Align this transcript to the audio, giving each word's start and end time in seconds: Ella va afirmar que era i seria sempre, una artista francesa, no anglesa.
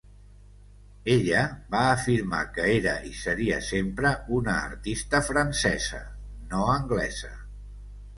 Ella 1.15 1.41
va 1.73 1.81
afirmar 1.89 2.39
que 2.55 2.65
era 2.77 2.95
i 3.09 3.13
seria 3.17 3.59
sempre, 3.65 4.13
una 4.39 4.55
artista 4.69 5.21
francesa, 5.29 6.01
no 6.55 6.63
anglesa. 6.79 7.31